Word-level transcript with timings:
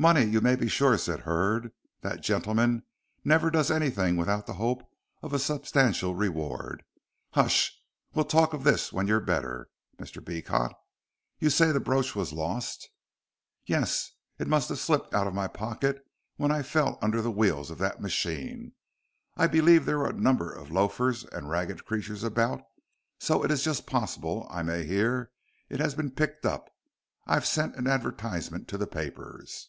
"Money, 0.00 0.24
you 0.24 0.40
may 0.40 0.56
be 0.56 0.66
sure," 0.66 0.96
said 0.96 1.20
Hurd. 1.20 1.72
"That 2.00 2.22
gentleman 2.22 2.84
never 3.22 3.50
does 3.50 3.70
anything 3.70 4.16
without 4.16 4.46
the 4.46 4.54
hope 4.54 4.82
of 5.22 5.34
a 5.34 5.38
substantial 5.38 6.14
reward. 6.14 6.82
Hush! 7.32 7.78
We'll 8.14 8.24
talk 8.24 8.54
of 8.54 8.64
this 8.64 8.94
when 8.94 9.06
you're 9.06 9.20
better, 9.20 9.68
Mr. 10.00 10.24
Beecot. 10.24 10.72
You 11.38 11.50
say 11.50 11.70
the 11.70 11.80
brooch 11.80 12.14
was 12.14 12.32
lost." 12.32 12.88
"Yes. 13.66 14.12
It 14.38 14.48
must 14.48 14.70
have 14.70 14.78
slipped 14.78 15.12
out 15.12 15.26
of 15.26 15.34
my 15.34 15.46
pocket 15.48 16.02
when 16.36 16.50
I 16.50 16.62
fell 16.62 16.98
under 17.02 17.20
the 17.20 17.30
wheels 17.30 17.70
of 17.70 17.76
that 17.76 18.00
machine. 18.00 18.72
I 19.36 19.48
believe 19.48 19.84
there 19.84 19.98
were 19.98 20.08
a 20.08 20.14
number 20.14 20.50
of 20.50 20.70
loafers 20.70 21.24
and 21.26 21.50
ragged 21.50 21.84
creatures 21.84 22.24
about, 22.24 22.62
so 23.18 23.42
it 23.42 23.50
is 23.50 23.62
just 23.62 23.86
possible 23.86 24.46
I 24.50 24.62
may 24.62 24.86
hear 24.86 25.30
it 25.68 25.78
has 25.78 25.94
been 25.94 26.10
picked 26.10 26.46
up. 26.46 26.70
I've 27.26 27.44
sent 27.44 27.76
an 27.76 27.86
advertisement 27.86 28.66
to 28.68 28.78
the 28.78 28.86
papers." 28.86 29.68